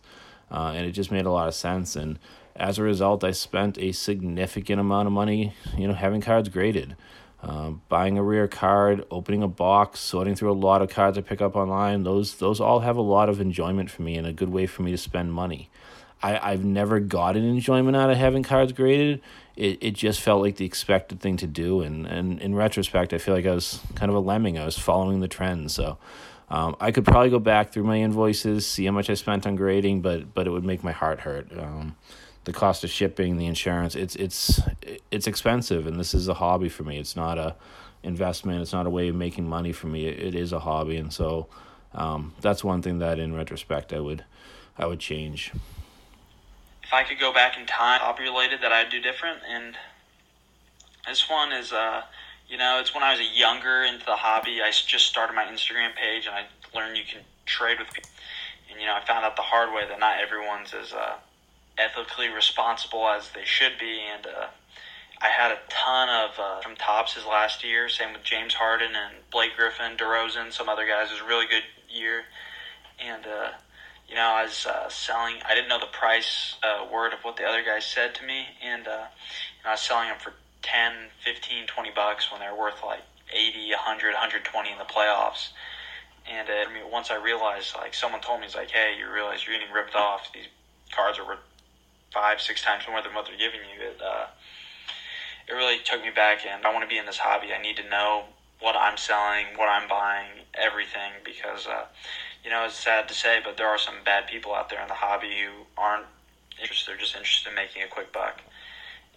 [0.50, 1.96] uh, and it just made a lot of sense.
[1.96, 2.20] And
[2.56, 6.96] as a result, I spent a significant amount of money, you know, having cards graded.
[7.48, 11.22] Um, buying a rare card, opening a box, sorting through a lot of cards I
[11.22, 14.34] pick up online, those those all have a lot of enjoyment for me and a
[14.34, 15.70] good way for me to spend money.
[16.24, 19.22] I, I've never gotten enjoyment out of having cards graded.
[19.56, 21.82] It, it just felt like the expected thing to do.
[21.82, 24.58] And, and in retrospect, I feel like I was kind of a lemming.
[24.58, 25.70] I was following the trend.
[25.70, 26.00] So
[26.50, 29.56] um, I could probably go back through my invoices, see how much I spent on
[29.56, 31.52] grading, but, but it would make my heart hurt.
[31.56, 31.96] Um,
[32.46, 34.62] the cost of shipping, the insurance, it's, it's,
[35.12, 35.86] it's expensive.
[35.86, 36.98] And this is a hobby for me.
[36.98, 37.56] It's not a
[38.04, 38.62] investment.
[38.62, 40.06] It's not a way of making money for me.
[40.08, 40.98] It, it is a hobby.
[40.98, 41.48] And so
[41.94, 44.24] um, that's one thing that in retrospect I would,
[44.78, 45.52] I would change
[46.86, 49.40] if I could go back in time, hobby related that I'd do different.
[49.50, 49.76] And
[51.08, 52.04] this one is, uh,
[52.48, 54.62] you know, it's when I was younger into the hobby.
[54.62, 56.46] I just started my Instagram page and I
[56.78, 58.12] learned you can trade with people.
[58.70, 61.16] And, you know, I found out the hard way that not everyone's as uh,
[61.78, 64.00] ethically responsible as they should be.
[64.14, 64.48] And uh,
[65.22, 67.90] I had a ton of uh, from Topps his last year.
[67.90, 71.10] Same with James Harden and Blake Griffin, DeRozan, some other guys.
[71.10, 72.24] It was a really good year.
[73.00, 73.52] And, uh,
[74.08, 75.36] you know, I was uh, selling.
[75.48, 78.46] I didn't know the price uh, word of what the other guys said to me,
[78.64, 79.06] and uh,
[79.66, 83.02] I was selling them for 10, 15, 20 bucks when they're worth like
[83.34, 85.50] 80, 100, 120 in the playoffs.
[86.30, 89.12] And uh, I mean, once I realized, like, someone told me, it's like, hey, you
[89.12, 90.32] realize you're getting ripped off.
[90.34, 90.48] These
[90.92, 91.40] cards are worth
[92.14, 93.88] five, six times more than what they're giving you.
[93.90, 94.28] It, uh,
[95.48, 97.54] it really took me back, and I want to be in this hobby.
[97.54, 98.26] I need to know
[98.60, 101.86] what I'm selling, what I'm buying, everything, because uh,
[102.46, 104.88] you know, it's sad to say, but there are some bad people out there in
[104.88, 106.06] the hobby who aren't
[106.62, 106.92] interested.
[106.92, 108.40] They're just interested in making a quick buck.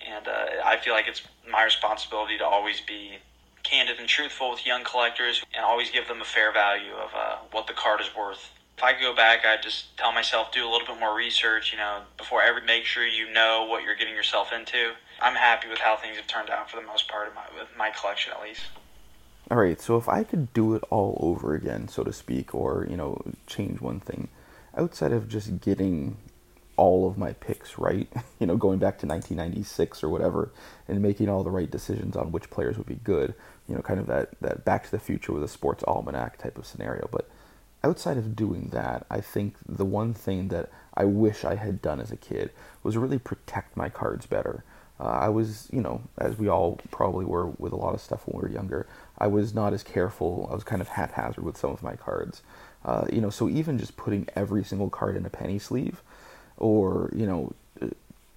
[0.01, 3.19] And uh, I feel like it's my responsibility to always be
[3.65, 7.37] candid and truthful with young collectors and always give them a fair value of uh,
[7.53, 8.51] what the card is worth.
[8.79, 11.73] If I could go back, I'd just tell myself do a little bit more research,
[11.73, 14.93] you know, before ever make sure you know what you're getting yourself into.
[15.21, 17.67] I'm happy with how things have turned out for the most part of my with
[17.77, 18.63] my collection at least.
[19.51, 22.87] All right, so if I could do it all over again, so to speak, or
[22.89, 24.29] you know, change one thing,
[24.77, 26.17] outside of just getting
[26.77, 28.07] all of my picks right,
[28.39, 30.53] you know, going back to 1996 or whatever,
[30.87, 33.35] and making all the right decisions on which players would be good,
[33.69, 36.57] you know, kind of that that Back to the Future with a sports almanac type
[36.57, 37.09] of scenario.
[37.11, 37.29] But
[37.85, 42.01] outside of doing that, I think the one thing that I wish I had done
[42.01, 42.51] as a kid
[42.83, 44.65] was really protect my cards better.
[45.01, 48.27] Uh, I was, you know, as we all probably were with a lot of stuff
[48.27, 48.87] when we were younger,
[49.17, 50.49] I was not as careful.
[50.51, 52.43] I was kind of haphazard with some of my cards.
[52.85, 56.03] Uh, you know, so even just putting every single card in a penny sleeve,
[56.57, 57.53] or you know,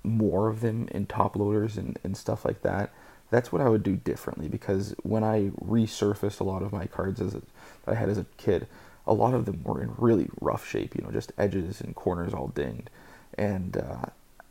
[0.04, 2.92] more of them in top loaders and, and stuff like that,
[3.32, 4.48] that's what I would do differently.
[4.48, 7.42] Because when I resurfaced a lot of my cards as a,
[7.86, 8.68] that I had as a kid,
[9.06, 10.96] a lot of them were in really rough shape.
[10.96, 12.90] You know, just edges and corners all dinged.
[13.38, 14.06] And uh,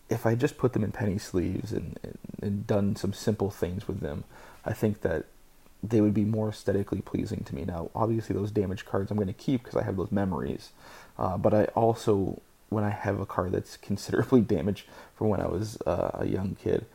[0.09, 1.99] if I just put them in penny sleeves and,
[2.43, 4.25] and, done some simple things with them,
[4.65, 5.27] I think that
[5.83, 7.65] they would be more aesthetically pleasing to me.
[7.65, 10.71] Now, obviously, those damaged cards I'm going to keep because I have those memories.
[11.19, 15.47] Uh, but I also, when I have a card that's considerably damaged from when I
[15.47, 16.87] was uh, a young kid,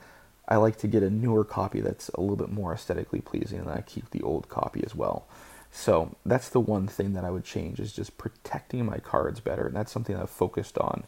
[0.47, 3.69] I like to get a newer copy that's a little bit more aesthetically pleasing, and
[3.69, 5.25] I keep the old copy as well.
[5.75, 9.67] So that's the one thing that I would change is just protecting my cards better,
[9.67, 11.03] and that's something I've focused on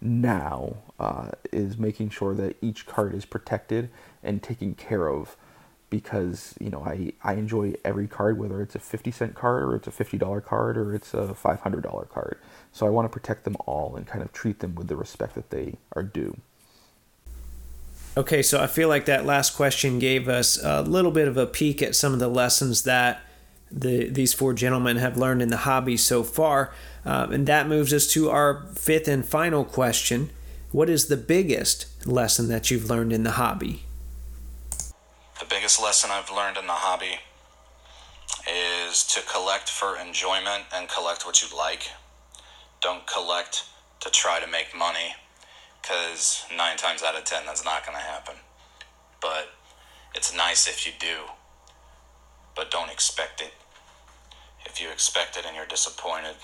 [0.00, 0.76] now.
[1.00, 3.90] Uh, is making sure that each card is protected
[4.22, 5.36] and taken care of
[5.90, 9.74] because you know I, I enjoy every card whether it's a 50 cent card or
[9.74, 12.38] it's a $50 card or it's a $500 card
[12.72, 15.34] so i want to protect them all and kind of treat them with the respect
[15.34, 16.36] that they are due
[18.16, 21.46] okay so i feel like that last question gave us a little bit of a
[21.46, 23.20] peek at some of the lessons that
[23.76, 26.72] the, these four gentlemen have learned in the hobby so far
[27.04, 30.30] uh, and that moves us to our fifth and final question
[30.70, 33.82] what is the biggest lesson that you've learned in the hobby
[35.40, 37.18] the biggest lesson I've learned in the hobby
[38.48, 41.88] is to collect for enjoyment and collect what you like.
[42.80, 43.64] Don't collect
[44.00, 45.16] to try to make money
[45.82, 48.36] because nine times out of ten that's not going to happen.
[49.20, 49.50] But
[50.14, 51.32] it's nice if you do,
[52.54, 53.52] but don't expect it.
[54.66, 56.34] If you expect it and you're disappointed,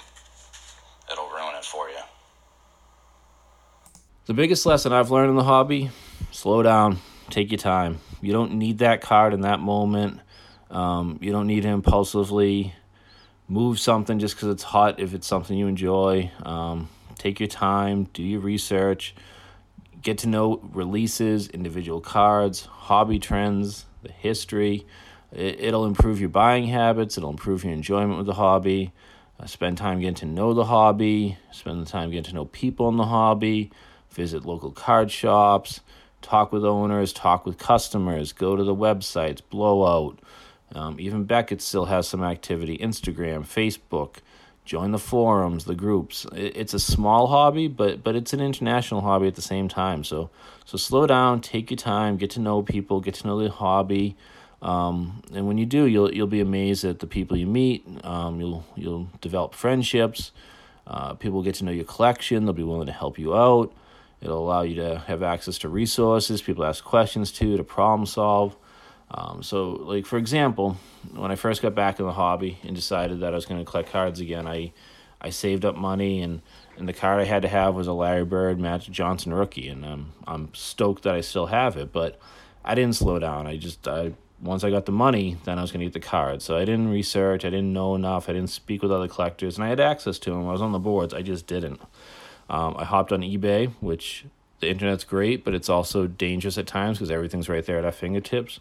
[1.10, 1.96] it'll ruin it for you.
[4.26, 5.90] The biggest lesson I've learned in the hobby
[6.30, 6.98] slow down,
[7.30, 8.00] take your time.
[8.20, 10.20] You don't need that card in that moment.
[10.70, 12.74] Um, you don't need to impulsively
[13.48, 16.30] move something just because it's hot if it's something you enjoy.
[16.44, 19.14] Um, take your time, do your research,
[20.02, 24.86] get to know releases, individual cards, hobby trends, the history.
[25.32, 28.92] It, will improve your buying habits, it'll improve your enjoyment with the hobby.
[29.38, 32.88] Uh, spend time getting to know the hobby, spend the time getting to know people
[32.88, 33.70] in the hobby,
[34.10, 35.80] visit local card shops,
[36.20, 40.18] talk with owners, talk with customers, go to the websites, blowout.
[40.74, 44.16] Um, even Beckett still has some activity Instagram, Facebook
[44.70, 46.26] join the forums, the groups.
[46.32, 50.04] it's a small hobby, but but it's an international hobby at the same time.
[50.04, 50.30] So
[50.64, 54.16] so slow down, take your time, get to know people, get to know the hobby.
[54.62, 57.86] Um, and when you do, you'll you'll be amazed at the people you meet.
[58.04, 60.32] Um, you'll you'll develop friendships.
[60.86, 62.44] Uh, people get to know your collection.
[62.44, 63.72] They'll be willing to help you out.
[64.20, 66.42] It'll allow you to have access to resources.
[66.42, 68.56] People ask questions to to problem solve.
[69.12, 70.76] Um, so, like for example,
[71.14, 73.68] when I first got back in the hobby and decided that I was going to
[73.68, 74.72] collect cards again, I
[75.20, 76.40] I saved up money and,
[76.76, 79.84] and the card I had to have was a Larry Bird Magic Johnson rookie, and
[79.84, 81.92] I'm I'm stoked that I still have it.
[81.92, 82.20] But
[82.64, 83.46] I didn't slow down.
[83.46, 86.00] I just I once I got the money, then I was going to get the
[86.00, 86.42] card.
[86.42, 87.44] So I didn't research.
[87.44, 88.28] I didn't know enough.
[88.28, 90.48] I didn't speak with other collectors, and I had access to them.
[90.48, 91.12] I was on the boards.
[91.12, 91.80] I just didn't.
[92.48, 94.24] Um, I hopped on eBay, which
[94.60, 97.92] the internet's great, but it's also dangerous at times because everything's right there at our
[97.92, 98.60] fingertips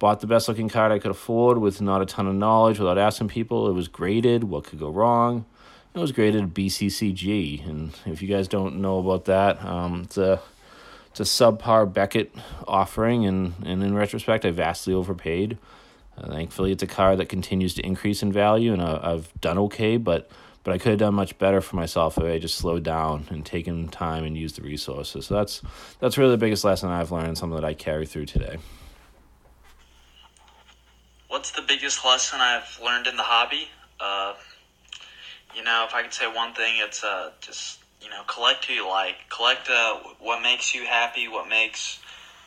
[0.00, 2.98] bought the best looking card I could afford with not a ton of knowledge without
[2.98, 3.68] asking people.
[3.68, 4.44] It was graded.
[4.44, 5.44] What could go wrong?
[5.94, 10.40] It was graded BCCG, and if you guys don't know about that, um, it's a
[11.10, 12.34] it's a subpar Beckett
[12.66, 15.58] offering, and, and in retrospect, I vastly overpaid.
[16.16, 19.58] Uh, thankfully, it's a car that continues to increase in value, and uh, I've done
[19.58, 20.30] okay, but
[20.62, 23.46] but I could have done much better for myself if I just slowed down and
[23.46, 25.26] taken time and used the resources.
[25.26, 25.62] So that's
[26.00, 28.58] that's really the biggest lesson I've learned, something that I carry through today
[31.40, 33.66] what's the biggest lesson I've learned in the hobby?
[33.98, 34.34] Uh,
[35.56, 38.74] you know, if I could say one thing, it's uh, just you know, collect who
[38.74, 39.16] you like.
[39.28, 41.98] Collect uh, what makes you happy, what makes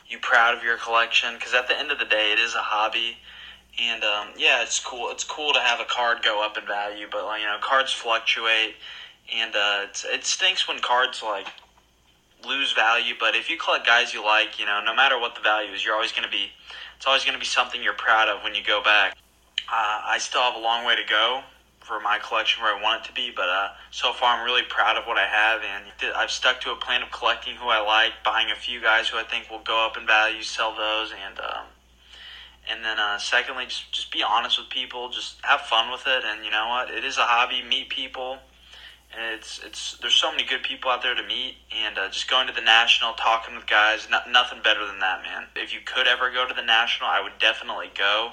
[0.08, 1.34] you proud of your collection.
[1.34, 3.18] Because at the end of the day, it is a hobby,
[3.80, 5.10] and um, yeah, it's cool.
[5.10, 7.92] It's cool to have a card go up in value, but like, you know, cards
[7.92, 8.74] fluctuate,
[9.34, 11.46] and uh, it stinks when cards like
[12.46, 13.14] lose value.
[13.18, 15.84] But if you collect guys you like, you know, no matter what the value is,
[15.84, 16.50] you're always going to be
[16.96, 19.16] it's always going to be something you're proud of when you go back.
[19.68, 21.42] Uh, I still have a long way to go
[21.84, 24.62] for my collection where I want it to be, but uh, so far I'm really
[24.68, 25.84] proud of what I have, and
[26.16, 29.18] I've stuck to a plan of collecting who I like, buying a few guys who
[29.18, 31.66] I think will go up in value, sell those, and um,
[32.70, 36.24] and then uh, secondly, just just be honest with people, just have fun with it,
[36.24, 37.62] and you know what, it is a hobby.
[37.62, 38.38] Meet people,
[39.12, 42.30] and it's it's there's so many good people out there to meet, and uh, just
[42.30, 45.46] going to the national, talking with guys, not, nothing better than that, man.
[45.54, 48.32] If you could ever go to the national, I would definitely go.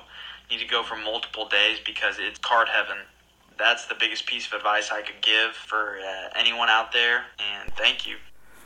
[0.50, 2.98] Need to go for multiple days because it's card heaven.
[3.62, 7.72] That's the biggest piece of advice I could give for uh, anyone out there, and
[7.76, 8.16] thank you.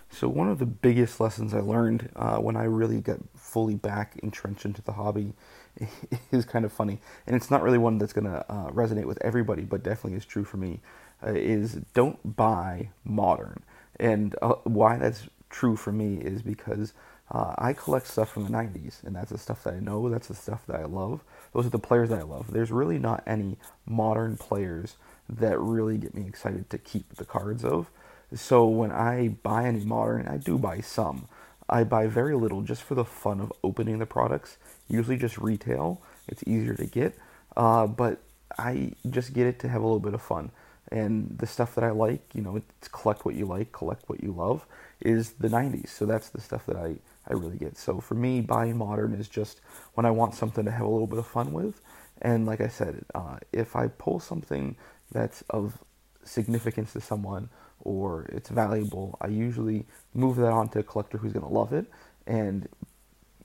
[0.09, 4.17] So one of the biggest lessons I learned uh, when I really got fully back
[4.23, 5.33] entrenched into the hobby
[6.31, 9.63] is kind of funny, and it's not really one that's gonna uh, resonate with everybody,
[9.63, 10.79] but definitely is true for me
[11.25, 13.63] uh, is don't buy modern.
[13.99, 16.93] And uh, why that's true for me is because
[17.31, 20.27] uh, I collect stuff from the 90s, and that's the stuff that I know, that's
[20.27, 21.23] the stuff that I love.
[21.53, 22.51] Those are the players that I love.
[22.51, 24.95] There's really not any modern players
[25.29, 27.89] that really get me excited to keep the cards of.
[28.33, 31.27] So when I buy any modern, I do buy some.
[31.69, 36.01] I buy very little just for the fun of opening the products, usually just retail.
[36.27, 37.17] It's easier to get,
[37.57, 38.21] uh, but
[38.57, 40.51] I just get it to have a little bit of fun
[40.91, 44.23] and the stuff that I like, you know, it's collect what you like, collect what
[44.23, 44.65] you love,
[45.01, 45.89] is the 90s.
[45.89, 46.95] So that's the stuff that I,
[47.27, 47.77] I really get.
[47.77, 49.61] So for me, buying modern is just
[49.95, 51.81] when I want something to have a little bit of fun with.
[52.21, 54.75] And like I said, uh, if I pull something
[55.11, 55.79] that's of
[56.23, 57.49] significance to someone
[57.81, 61.73] or it's valuable, I usually move that on to a collector who's going to love
[61.73, 61.85] it
[62.25, 62.67] and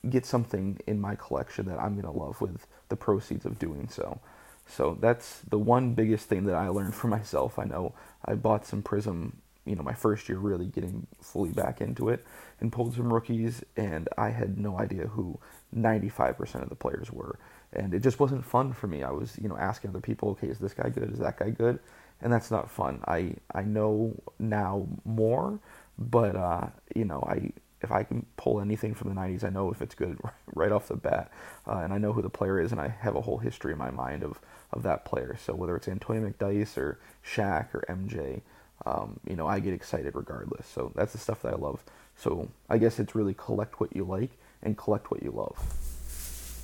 [0.08, 3.88] get something in my collection that I'm going to love with the proceeds of doing
[3.88, 4.20] so.
[4.66, 7.58] So that's the one biggest thing that I learned for myself.
[7.58, 9.32] I know I bought some Prizm,
[9.66, 12.24] you know, my first year really getting fully back into it
[12.60, 15.38] and pulled some rookies, and I had no idea who
[15.76, 17.38] 95% of the players were.
[17.72, 19.02] And it just wasn't fun for me.
[19.02, 21.12] I was, you know, asking other people, okay, is this guy good?
[21.12, 21.78] Is that guy good?
[22.20, 23.00] And that's not fun.
[23.06, 25.58] I, I know now more,
[25.98, 29.70] but, uh, you know, I, if I can pull anything from the 90s, I know
[29.70, 30.18] if it's good
[30.54, 31.30] right off the bat.
[31.66, 33.78] Uh, and I know who the player is, and I have a whole history in
[33.78, 34.40] my mind of
[34.72, 35.36] of that player.
[35.44, 38.42] So whether it's Antonio McDyess or Shaq or MJ,
[38.86, 40.66] um, you know, I get excited regardless.
[40.66, 41.82] So that's the stuff that I love.
[42.16, 44.30] So I guess it's really collect what you like
[44.62, 45.89] and collect what you love.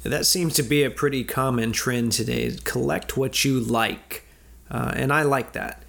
[0.09, 2.57] That seems to be a pretty common trend today.
[2.65, 4.27] Collect what you like,
[4.71, 5.83] uh, and I like that.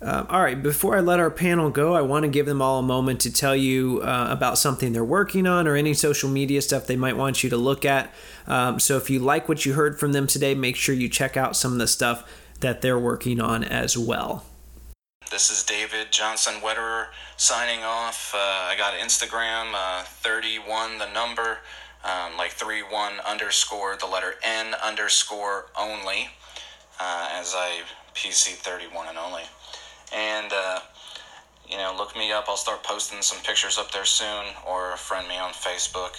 [0.00, 2.78] Uh, all right, before I let our panel go, I want to give them all
[2.78, 6.62] a moment to tell you uh, about something they're working on or any social media
[6.62, 8.14] stuff they might want you to look at.
[8.46, 11.36] Um, so if you like what you heard from them today, make sure you check
[11.36, 12.30] out some of the stuff
[12.60, 14.44] that they're working on as well.
[15.30, 18.32] This is David Johnson Wetterer signing off.
[18.34, 21.58] Uh, I got Instagram, uh, 31 the number,
[22.04, 26.28] um, like 31 underscore the letter N underscore only,
[27.00, 27.82] uh, as I
[28.14, 29.42] PC 31 and only.
[30.14, 30.80] And, uh,
[31.68, 32.46] you know, look me up.
[32.48, 36.16] I'll start posting some pictures up there soon, or friend me on Facebook.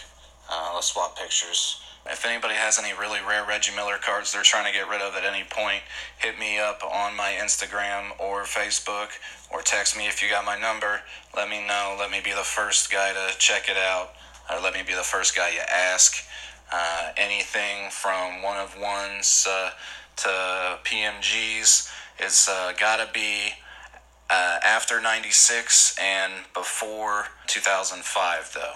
[0.49, 1.81] Uh, let's swap pictures.
[2.05, 5.15] If anybody has any really rare Reggie Miller cards they're trying to get rid of
[5.15, 5.83] at any point,
[6.17, 9.09] hit me up on my Instagram or Facebook,
[9.51, 11.01] or text me if you got my number.
[11.35, 11.95] Let me know.
[11.99, 14.13] Let me be the first guy to check it out.
[14.51, 16.23] Or let me be the first guy you ask.
[16.71, 19.71] Uh, anything from one of ones uh,
[20.17, 23.53] to PMGs, it's uh, gotta be
[24.29, 28.73] uh, after 96 and before 2005, though.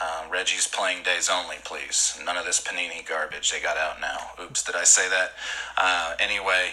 [0.00, 2.18] Uh, Reggie's playing days only, please.
[2.24, 4.30] None of this Panini garbage they got out now.
[4.42, 5.32] Oops, did I say that?
[5.76, 6.70] Uh, anyway,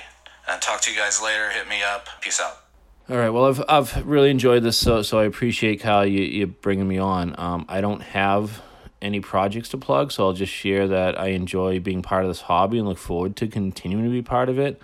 [0.47, 1.52] uh, talk to you guys later.
[1.52, 2.08] Hit me up.
[2.22, 2.64] Peace out.
[3.10, 3.30] All right.
[3.30, 6.97] Well, I've I've really enjoyed this, so so I appreciate Kyle you you bringing me
[6.97, 7.36] on.
[7.38, 8.62] Um, I don't have
[9.02, 12.41] any projects to plug, so I'll just share that I enjoy being part of this
[12.41, 14.80] hobby and look forward to continuing to be part of it.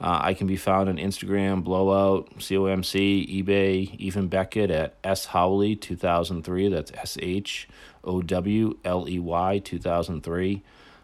[0.00, 5.74] Uh, I can be found on Instagram, Blowout, COMC, eBay, even Beckett at S Howley
[5.74, 6.68] 2003.
[6.68, 7.68] That's S H
[8.04, 10.62] O W L E Y 2003.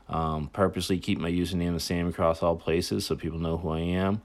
[0.08, 3.80] Um, purposely keep my username the same across all places so people know who I
[3.80, 4.20] am.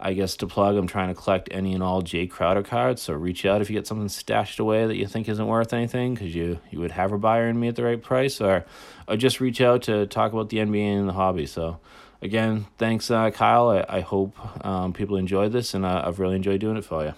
[0.00, 3.02] I guess to plug, I'm trying to collect any and all Jae Crowder cards.
[3.02, 6.14] So reach out if you get something stashed away that you think isn't worth anything,
[6.14, 8.64] because you you would have a buyer in me at the right price, or
[9.08, 11.46] or just reach out to talk about the NBA and the hobby.
[11.46, 11.80] So
[12.22, 13.70] again, thanks, uh, Kyle.
[13.70, 17.04] I, I hope um, people enjoy this, and uh, I've really enjoyed doing it for
[17.04, 17.14] you.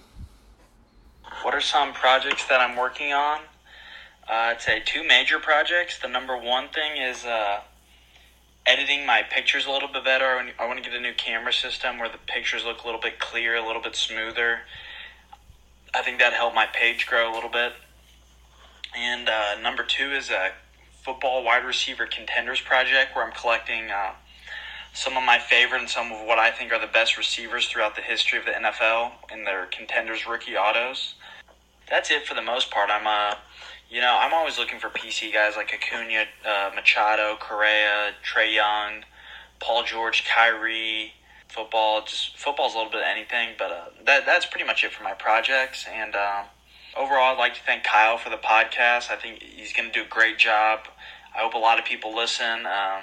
[1.43, 3.41] What are some projects that I'm working on?
[4.28, 5.99] Uh, I'd say two major projects.
[5.99, 7.61] The number one thing is uh,
[8.66, 10.26] editing my pictures a little bit better.
[10.58, 13.18] I want to get a new camera system where the pictures look a little bit
[13.18, 14.61] clearer, a little bit smoother.
[15.94, 17.72] I think that helped my page grow a little bit.
[18.96, 20.50] And uh, number two is a
[21.02, 24.12] football wide receiver contenders project where I'm collecting uh,
[24.92, 27.96] some of my favorite and some of what I think are the best receivers throughout
[27.96, 31.14] the history of the NFL in their contenders rookie autos.
[31.88, 32.90] That's it for the most part.
[32.90, 33.36] I'm uh,
[33.91, 39.05] you know, I'm always looking for PC guys like Acuna, uh, Machado, Correa, Trae Young,
[39.59, 41.12] Paul George, Kyrie.
[41.49, 44.93] Football, just football's a little bit of anything, but uh, that that's pretty much it
[44.93, 45.84] for my projects.
[45.93, 46.45] And uh,
[46.97, 49.11] overall, I'd like to thank Kyle for the podcast.
[49.11, 50.78] I think he's going to do a great job.
[51.34, 52.66] I hope a lot of people listen.
[52.66, 53.03] Um,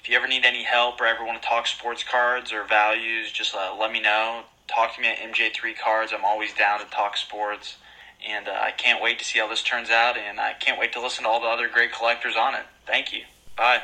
[0.00, 3.30] if you ever need any help or ever want to talk sports cards or values,
[3.30, 4.42] just uh, let me know.
[4.66, 6.12] Talk to me at MJ3 Cards.
[6.12, 7.76] I'm always down to talk sports.
[8.28, 10.92] And uh, I can't wait to see how this turns out, and I can't wait
[10.94, 12.64] to listen to all the other great collectors on it.
[12.86, 13.22] Thank you.
[13.56, 13.82] Bye.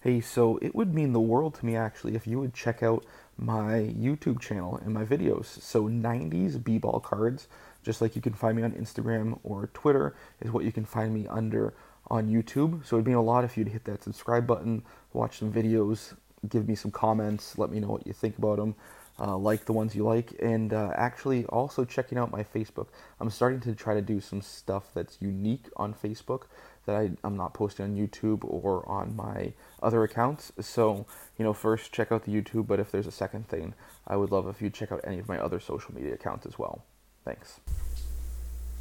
[0.00, 3.04] Hey, so it would mean the world to me actually if you would check out
[3.36, 5.46] my YouTube channel and my videos.
[5.46, 7.48] So 90s b-ball cards,
[7.82, 11.14] just like you can find me on Instagram or Twitter, is what you can find
[11.14, 11.74] me under
[12.08, 12.84] on YouTube.
[12.84, 16.14] So it'd mean a lot if you'd hit that subscribe button, watch some videos,
[16.48, 18.74] give me some comments, let me know what you think about them
[19.22, 22.88] uh, like the ones you like, and uh, actually also checking out my Facebook.
[23.20, 26.42] I'm starting to try to do some stuff that's unique on Facebook
[26.86, 30.50] that I, I'm not posting on YouTube or on my other accounts.
[30.60, 31.06] So,
[31.38, 33.74] you know, first check out the YouTube, but if there's a second thing,
[34.08, 36.58] I would love if you check out any of my other social media accounts as
[36.58, 36.84] well.
[37.24, 37.60] Thanks.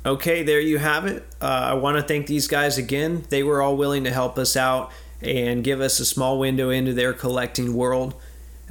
[0.03, 1.23] Okay, there you have it.
[1.39, 3.23] Uh, I want to thank these guys again.
[3.29, 6.95] They were all willing to help us out and give us a small window into
[6.95, 8.15] their collecting world.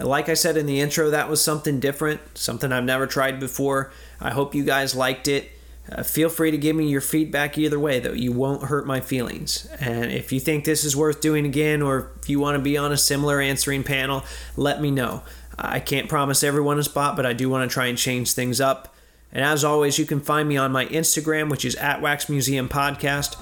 [0.01, 3.93] Like I said in the intro, that was something different, something I've never tried before.
[4.21, 5.51] I hope you guys liked it.
[5.91, 8.13] Uh, feel free to give me your feedback either way, though.
[8.13, 9.67] You won't hurt my feelings.
[9.81, 12.77] And if you think this is worth doing again, or if you want to be
[12.77, 14.25] on a similar answering panel,
[14.57, 15.23] let me know.
[15.59, 18.61] I can't promise everyone a spot, but I do want to try and change things
[18.61, 18.95] up.
[19.33, 22.69] And as always, you can find me on my Instagram, which is at Wax Museum
[22.69, 23.37] Podcast,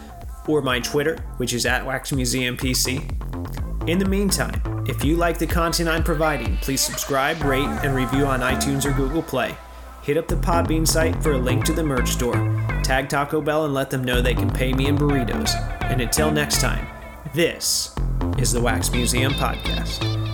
[0.48, 3.88] or my Twitter, which is at Wax Museum PC.
[3.88, 8.26] In the meantime, if you like the content I'm providing, please subscribe, rate, and review
[8.26, 9.56] on iTunes or Google Play.
[10.02, 12.34] Hit up the Podbean site for a link to the merch store.
[12.82, 15.50] Tag Taco Bell and let them know they can pay me in burritos.
[15.82, 16.86] And until next time,
[17.34, 17.94] this
[18.38, 20.27] is the Wax Museum Podcast.